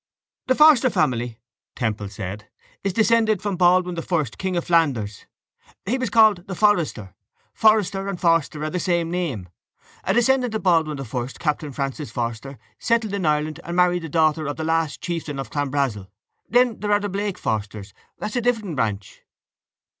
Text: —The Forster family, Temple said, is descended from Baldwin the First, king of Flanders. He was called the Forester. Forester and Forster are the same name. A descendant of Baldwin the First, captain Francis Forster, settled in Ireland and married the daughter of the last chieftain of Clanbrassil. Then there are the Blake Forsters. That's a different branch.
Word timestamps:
—The 0.47 0.55
Forster 0.55 0.89
family, 0.89 1.37
Temple 1.75 2.09
said, 2.09 2.47
is 2.83 2.91
descended 2.91 3.39
from 3.39 3.55
Baldwin 3.55 3.93
the 3.93 4.01
First, 4.01 4.39
king 4.39 4.57
of 4.57 4.65
Flanders. 4.65 5.27
He 5.85 5.99
was 5.99 6.09
called 6.09 6.47
the 6.47 6.55
Forester. 6.55 7.13
Forester 7.53 8.07
and 8.07 8.19
Forster 8.19 8.63
are 8.63 8.71
the 8.71 8.79
same 8.79 9.11
name. 9.11 9.49
A 10.03 10.15
descendant 10.15 10.55
of 10.55 10.63
Baldwin 10.63 10.97
the 10.97 11.05
First, 11.05 11.39
captain 11.39 11.71
Francis 11.71 12.09
Forster, 12.09 12.57
settled 12.79 13.13
in 13.13 13.27
Ireland 13.27 13.59
and 13.63 13.75
married 13.77 14.01
the 14.01 14.09
daughter 14.09 14.47
of 14.47 14.55
the 14.55 14.63
last 14.63 15.01
chieftain 15.01 15.37
of 15.37 15.51
Clanbrassil. 15.51 16.07
Then 16.49 16.79
there 16.79 16.91
are 16.93 16.99
the 16.99 17.07
Blake 17.07 17.37
Forsters. 17.37 17.93
That's 18.17 18.35
a 18.35 18.41
different 18.41 18.75
branch. 18.77 19.21